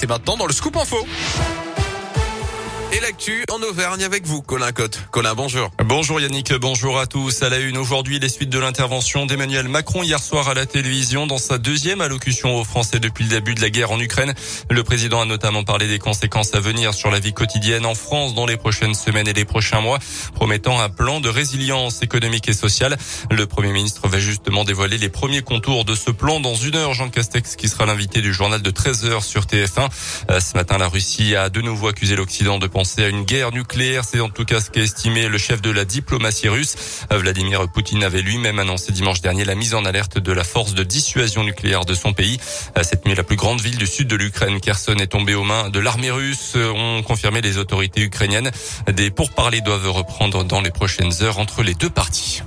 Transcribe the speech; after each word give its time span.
c'est 0.00 0.08
maintenant 0.08 0.38
dans 0.38 0.46
le 0.46 0.52
Scoop 0.54 0.78
Info. 0.78 0.96
Et 2.92 2.98
l'actu 2.98 3.44
en 3.52 3.62
Auvergne 3.62 4.02
avec 4.02 4.26
vous, 4.26 4.42
Colin 4.42 4.72
Cotte. 4.72 4.98
Colin, 5.12 5.34
bonjour. 5.36 5.70
Bonjour 5.84 6.20
Yannick, 6.20 6.52
bonjour 6.54 6.98
à 6.98 7.06
tous. 7.06 7.44
À 7.44 7.48
la 7.48 7.58
une 7.58 7.78
aujourd'hui, 7.78 8.18
les 8.18 8.28
suites 8.28 8.50
de 8.50 8.58
l'intervention 8.58 9.26
d'Emmanuel 9.26 9.68
Macron 9.68 10.02
hier 10.02 10.18
soir 10.18 10.48
à 10.48 10.54
la 10.54 10.66
télévision 10.66 11.28
dans 11.28 11.38
sa 11.38 11.58
deuxième 11.58 12.00
allocution 12.00 12.56
aux 12.56 12.64
Français 12.64 12.98
depuis 12.98 13.22
le 13.22 13.30
début 13.30 13.54
de 13.54 13.60
la 13.60 13.70
guerre 13.70 13.92
en 13.92 14.00
Ukraine. 14.00 14.34
Le 14.70 14.82
président 14.82 15.20
a 15.20 15.24
notamment 15.24 15.62
parlé 15.62 15.86
des 15.86 16.00
conséquences 16.00 16.52
à 16.56 16.58
venir 16.58 16.92
sur 16.92 17.12
la 17.12 17.20
vie 17.20 17.32
quotidienne 17.32 17.86
en 17.86 17.94
France 17.94 18.34
dans 18.34 18.44
les 18.44 18.56
prochaines 18.56 18.94
semaines 18.94 19.28
et 19.28 19.34
les 19.34 19.44
prochains 19.44 19.80
mois, 19.80 20.00
promettant 20.34 20.80
un 20.80 20.88
plan 20.88 21.20
de 21.20 21.28
résilience 21.28 22.02
économique 22.02 22.48
et 22.48 22.54
sociale. 22.54 22.96
Le 23.30 23.46
Premier 23.46 23.72
ministre 23.72 24.08
va 24.08 24.18
justement 24.18 24.64
dévoiler 24.64 24.98
les 24.98 25.10
premiers 25.10 25.42
contours 25.42 25.84
de 25.84 25.94
ce 25.94 26.10
plan 26.10 26.40
dans 26.40 26.56
une 26.56 26.74
heure. 26.74 26.94
Jean 26.94 27.08
Castex 27.08 27.54
qui 27.54 27.68
sera 27.68 27.86
l'invité 27.86 28.20
du 28.20 28.32
journal 28.32 28.62
de 28.62 28.70
13 28.70 29.04
heures 29.04 29.22
sur 29.22 29.42
TF1. 29.42 29.88
Euh, 30.28 30.40
ce 30.40 30.56
matin, 30.56 30.76
la 30.76 30.88
Russie 30.88 31.36
a 31.36 31.50
de 31.50 31.60
nouveau 31.60 31.86
accusé 31.86 32.16
l'Occident 32.16 32.58
de 32.58 32.66
penser 32.80 33.04
à 33.04 33.08
une 33.08 33.24
guerre 33.24 33.52
nucléaire. 33.52 34.04
C'est 34.06 34.20
en 34.20 34.30
tout 34.30 34.46
cas 34.46 34.58
ce 34.58 34.70
qu'a 34.70 34.80
estimé 34.80 35.28
le 35.28 35.36
chef 35.36 35.60
de 35.60 35.70
la 35.70 35.84
diplomatie 35.84 36.48
russe. 36.48 37.04
Vladimir 37.10 37.70
Poutine 37.70 38.02
avait 38.02 38.22
lui-même 38.22 38.58
annoncé 38.58 38.90
dimanche 38.90 39.20
dernier 39.20 39.44
la 39.44 39.54
mise 39.54 39.74
en 39.74 39.84
alerte 39.84 40.16
de 40.16 40.32
la 40.32 40.44
force 40.44 40.72
de 40.72 40.82
dissuasion 40.82 41.44
nucléaire 41.44 41.84
de 41.84 41.92
son 41.92 42.14
pays. 42.14 42.40
Cette 42.80 43.04
nuit, 43.04 43.14
la 43.14 43.22
plus 43.22 43.36
grande 43.36 43.60
ville 43.60 43.76
du 43.76 43.86
sud 43.86 44.08
de 44.08 44.16
l'Ukraine, 44.16 44.60
Kherson, 44.60 44.94
est 44.94 45.08
tombée 45.08 45.34
aux 45.34 45.44
mains 45.44 45.68
de 45.68 45.78
l'armée 45.78 46.10
russe, 46.10 46.54
ont 46.56 47.02
confirmé 47.02 47.42
les 47.42 47.58
autorités 47.58 48.00
ukrainiennes. 48.00 48.50
Des 48.90 49.10
pourparlers 49.10 49.60
doivent 49.60 49.90
reprendre 49.90 50.42
dans 50.44 50.62
les 50.62 50.70
prochaines 50.70 51.12
heures 51.22 51.38
entre 51.38 51.62
les 51.62 51.74
deux 51.74 51.90
parties. 51.90 52.40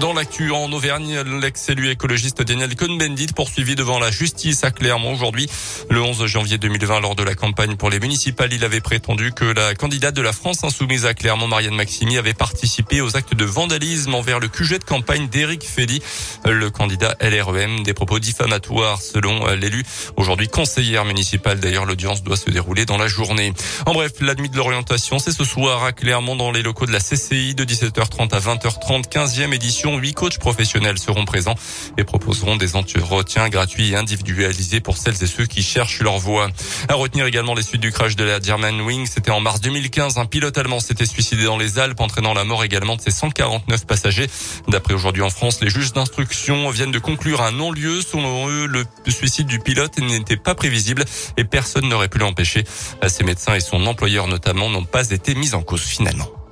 Dans 0.00 0.12
l'actu 0.12 0.50
en 0.50 0.72
Auvergne, 0.72 1.20
l'ex-élu 1.40 1.88
écologiste 1.88 2.42
Daniel 2.42 2.74
Cohn-Bendit 2.74 3.28
poursuivi 3.34 3.76
devant 3.76 4.00
la 4.00 4.10
justice 4.10 4.64
à 4.64 4.72
Clermont 4.72 5.12
aujourd'hui. 5.12 5.48
Le 5.88 6.02
11 6.02 6.26
janvier 6.26 6.58
2020, 6.58 7.00
lors 7.00 7.14
de 7.14 7.22
la 7.22 7.36
campagne 7.36 7.76
pour 7.76 7.90
les 7.90 8.00
municipales, 8.00 8.52
il 8.52 8.64
avait 8.64 8.80
prétendu 8.80 9.32
que 9.32 9.44
la 9.44 9.74
candidate 9.76 10.14
de 10.14 10.20
la 10.20 10.32
France 10.32 10.64
insoumise 10.64 11.06
à 11.06 11.14
Clermont, 11.14 11.46
Marianne 11.46 11.76
Maximi, 11.76 12.18
avait 12.18 12.34
participé 12.34 13.00
aux 13.00 13.16
actes 13.16 13.34
de 13.34 13.44
vandalisme 13.44 14.14
envers 14.14 14.40
le 14.40 14.48
QG 14.48 14.80
de 14.80 14.84
campagne 14.84 15.28
d'Éric 15.28 15.62
Fédy, 15.62 16.02
le 16.44 16.70
candidat 16.70 17.14
LREM. 17.20 17.84
Des 17.84 17.94
propos 17.94 18.18
diffamatoires 18.18 19.00
selon 19.00 19.46
l'élu. 19.54 19.84
Aujourd'hui, 20.16 20.48
conseillère 20.48 21.04
municipale. 21.04 21.60
D'ailleurs, 21.60 21.86
l'audience 21.86 22.24
doit 22.24 22.36
se 22.36 22.50
dérouler 22.50 22.84
dans 22.84 22.98
la 22.98 23.06
journée. 23.06 23.52
En 23.86 23.92
bref, 23.92 24.14
la 24.20 24.34
nuit 24.34 24.48
de 24.48 24.56
l'orientation, 24.56 25.20
c'est 25.20 25.32
ce 25.32 25.44
soir 25.44 25.84
à 25.84 25.92
Clermont 25.92 26.34
dans 26.34 26.50
les 26.50 26.62
locaux 26.62 26.86
de 26.86 26.92
la 26.92 27.00
CCI 27.00 27.54
de 27.54 27.64
17h30 27.64 28.34
à 28.34 28.40
20h30, 28.40 29.08
15e 29.08 29.54
édition 29.54 29.83
Huit 29.84 30.14
coachs 30.14 30.38
professionnels 30.38 30.98
seront 30.98 31.24
présents 31.24 31.54
et 31.98 32.04
proposeront 32.04 32.56
des 32.56 32.74
entretiens 32.76 33.48
gratuits 33.48 33.90
et 33.90 33.96
individualisés 33.96 34.80
pour 34.80 34.96
celles 34.96 35.22
et 35.22 35.26
ceux 35.26 35.46
qui 35.46 35.62
cherchent 35.62 36.00
leur 36.00 36.18
voie. 36.18 36.48
À 36.88 36.94
retenir 36.94 37.26
également 37.26 37.54
les 37.54 37.62
suites 37.62 37.80
du 37.80 37.92
crash 37.92 38.16
de 38.16 38.24
la 38.24 38.38
Wing. 38.82 39.06
C'était 39.06 39.30
en 39.30 39.40
mars 39.40 39.60
2015. 39.60 40.18
Un 40.18 40.26
pilote 40.26 40.56
allemand 40.56 40.80
s'était 40.80 41.06
suicidé 41.06 41.44
dans 41.44 41.58
les 41.58 41.78
Alpes, 41.78 42.00
entraînant 42.00 42.34
la 42.34 42.44
mort 42.44 42.64
également 42.64 42.96
de 42.96 43.02
ses 43.02 43.10
149 43.10 43.86
passagers. 43.86 44.28
D'après 44.68 44.94
aujourd'hui 44.94 45.22
en 45.22 45.30
France, 45.30 45.60
les 45.60 45.70
juges 45.70 45.92
d'instruction 45.92 46.70
viennent 46.70 46.92
de 46.92 46.98
conclure 46.98 47.42
un 47.42 47.52
non-lieu. 47.52 48.00
Selon 48.00 48.48
eux, 48.48 48.66
le 48.66 48.84
suicide 49.08 49.46
du 49.46 49.58
pilote 49.58 49.98
n'était 49.98 50.36
pas 50.36 50.54
prévisible 50.54 51.04
et 51.36 51.44
personne 51.44 51.88
n'aurait 51.88 52.08
pu 52.08 52.18
l'empêcher. 52.18 52.64
Ses 53.06 53.24
médecins 53.24 53.54
et 53.54 53.60
son 53.60 53.86
employeur 53.86 54.26
notamment 54.28 54.70
n'ont 54.70 54.84
pas 54.84 55.10
été 55.10 55.34
mis 55.34 55.54
en 55.54 55.62
cause 55.62 55.82
finalement. 55.82 56.43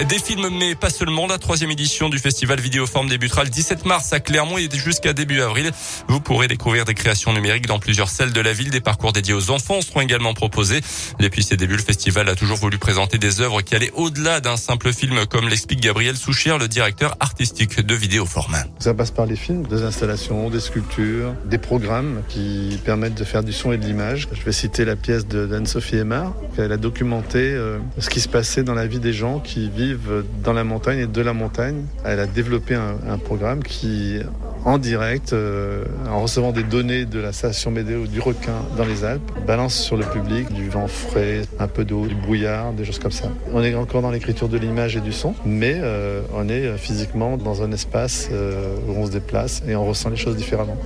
Des 0.00 0.18
films, 0.18 0.48
mais 0.58 0.74
pas 0.74 0.90
seulement. 0.90 1.28
La 1.28 1.38
troisième 1.38 1.70
édition 1.70 2.08
du 2.08 2.18
festival 2.18 2.60
Vidéoforme 2.60 3.08
débutera 3.08 3.44
le 3.44 3.48
17 3.48 3.86
mars 3.86 4.12
à 4.12 4.18
Clermont 4.18 4.58
et 4.58 4.68
jusqu'à 4.72 5.12
début 5.12 5.40
avril. 5.40 5.70
Vous 6.08 6.18
pourrez 6.18 6.48
découvrir 6.48 6.84
des 6.84 6.94
créations 6.94 7.32
numériques 7.32 7.68
dans 7.68 7.78
plusieurs 7.78 8.08
salles 8.08 8.32
de 8.32 8.40
la 8.40 8.52
ville. 8.52 8.70
Des 8.70 8.80
parcours 8.80 9.12
dédiés 9.12 9.34
aux 9.34 9.52
enfants 9.52 9.80
seront 9.82 10.00
également 10.00 10.34
proposés. 10.34 10.80
Depuis 11.20 11.44
ses 11.44 11.56
débuts, 11.56 11.76
le 11.76 11.82
festival 11.82 12.28
a 12.28 12.34
toujours 12.34 12.56
voulu 12.56 12.76
présenter 12.76 13.18
des 13.18 13.40
œuvres 13.40 13.62
qui 13.62 13.76
allaient 13.76 13.92
au-delà 13.94 14.40
d'un 14.40 14.56
simple 14.56 14.92
film, 14.92 15.26
comme 15.26 15.48
l'explique 15.48 15.80
Gabriel 15.80 16.16
Souchier, 16.16 16.58
le 16.58 16.66
directeur 16.66 17.16
artistique 17.20 17.80
de 17.80 17.94
Vidéoforme. 17.94 18.56
Ça 18.80 18.94
passe 18.94 19.12
par 19.12 19.26
les 19.26 19.36
films, 19.36 19.62
des 19.68 19.84
installations, 19.84 20.50
des 20.50 20.60
sculptures, 20.60 21.34
des 21.44 21.58
programmes 21.58 22.22
qui 22.28 22.80
permettent 22.84 23.14
de 23.14 23.24
faire 23.24 23.44
du 23.44 23.52
son 23.52 23.70
et 23.70 23.78
de 23.78 23.86
l'image. 23.86 24.26
Je 24.32 24.42
vais 24.42 24.52
citer 24.52 24.84
la 24.84 24.96
pièce 24.96 25.24
d'Anne-Sophie 25.24 25.98
Aymar. 25.98 26.34
Elle 26.58 26.72
a 26.72 26.78
documenté 26.78 27.38
euh, 27.38 27.78
ce 27.98 28.10
qui 28.10 28.18
se 28.18 28.28
passait 28.28 28.64
dans 28.64 28.74
la 28.74 28.88
vie 28.88 28.98
des 28.98 29.12
gens 29.12 29.38
qui 29.38 29.70
vivent 29.70 29.83
dans 30.42 30.52
la 30.52 30.64
montagne 30.64 31.00
et 31.00 31.06
de 31.06 31.20
la 31.20 31.32
montagne. 31.32 31.84
Elle 32.04 32.20
a 32.20 32.26
développé 32.26 32.74
un, 32.74 33.18
programme 33.18 33.62
qui, 33.62 34.18
en 34.64 34.78
direct, 34.78 35.32
euh, 35.32 35.84
en 36.08 36.20
recevant 36.20 36.52
des 36.52 36.62
données 36.62 37.04
de 37.04 37.18
la 37.18 37.32
station 37.32 37.70
météo 37.70 38.06
du 38.06 38.20
requin 38.20 38.56
dans 38.76 38.84
les 38.84 39.04
Alpes, 39.04 39.30
balance 39.46 39.74
sur 39.74 39.96
le 39.96 40.04
public 40.04 40.52
du 40.52 40.68
vent 40.68 40.88
frais, 40.88 41.42
un 41.58 41.68
peu 41.68 41.84
d'eau, 41.84 42.06
du 42.06 42.14
brouillard, 42.14 42.72
des 42.72 42.84
choses 42.84 42.98
comme 42.98 43.12
ça. 43.12 43.28
On 43.52 43.62
est 43.62 43.74
encore 43.74 44.02
dans 44.02 44.10
l'écriture 44.10 44.48
de 44.48 44.58
l'image 44.58 44.96
et 44.96 45.00
du 45.00 45.12
son, 45.12 45.34
mais 45.44 45.76
euh, 45.76 46.22
on 46.34 46.48
est 46.48 46.76
physiquement 46.76 47.36
dans 47.36 47.62
un 47.62 47.72
espace 47.72 48.28
euh, 48.32 48.76
où 48.88 48.92
on 48.98 49.06
se 49.06 49.12
déplace 49.12 49.62
et 49.66 49.74
on 49.76 49.86
ressent 49.86 50.10
les 50.10 50.16
choses 50.16 50.36
différemment. 50.36 50.76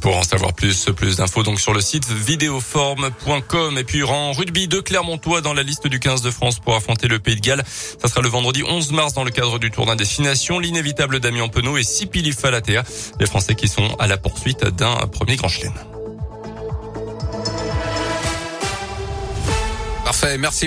Pour 0.00 0.16
en 0.16 0.22
savoir 0.22 0.52
plus, 0.52 0.86
plus 0.96 1.16
d'infos 1.16 1.42
donc 1.42 1.60
sur 1.60 1.72
le 1.72 1.80
site 1.80 2.08
vidéoforme.com. 2.08 3.78
Et 3.78 3.84
puis 3.84 4.02
en 4.02 4.32
rugby 4.32 4.68
de 4.68 4.80
Clermontois 4.80 5.40
dans 5.40 5.54
la 5.54 5.62
liste 5.62 5.86
du 5.86 6.00
15 6.00 6.22
de 6.22 6.30
France 6.30 6.58
pour 6.58 6.74
affronter 6.74 7.08
le 7.08 7.18
Pays 7.18 7.36
de 7.36 7.40
Galles. 7.40 7.64
Ça 8.00 8.08
sera 8.08 8.20
le 8.20 8.28
vendredi 8.28 8.62
11 8.66 8.92
mars 8.92 9.14
dans 9.14 9.24
le 9.24 9.30
cadre 9.30 9.58
du 9.58 9.70
tournoi 9.70 9.96
destination. 9.96 10.58
L'inévitable 10.58 11.20
Damien 11.20 11.48
Penaud 11.48 11.76
et 11.76 11.84
Sipili 11.84 12.32
Falatea, 12.32 12.82
les 13.20 13.26
Français 13.26 13.54
qui 13.54 13.68
sont 13.68 13.94
à 13.98 14.06
la 14.06 14.16
poursuite 14.16 14.64
d'un 14.64 14.94
premier 15.06 15.36
grand 15.36 15.48
chelem. 15.48 15.74
Parfait, 20.04 20.38
merci. 20.38 20.62